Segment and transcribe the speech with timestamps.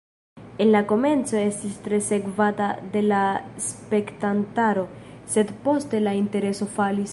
[0.63, 3.21] En la komenco estis tre sekvata de la
[3.67, 4.89] spektantaro,
[5.35, 7.09] sed poste la intereso falis.